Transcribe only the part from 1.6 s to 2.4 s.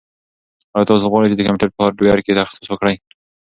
په هارډویر کې